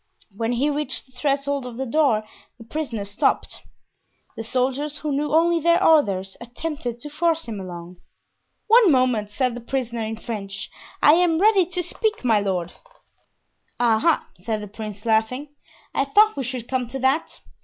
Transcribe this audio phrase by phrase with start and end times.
[0.35, 2.23] When he reached the threshold of the door
[2.57, 3.59] the prisoner stopped.
[4.35, 7.97] The soldiers, who knew only their orders, attempted to force him along.
[8.65, 10.71] "One moment," said the prisoner, in French.
[11.03, 12.73] "I am ready to speak, my lord."
[13.79, 14.01] "Ah!
[14.03, 15.49] ah!" said the prince, laughing,
[15.93, 17.39] "I thought we should come to that.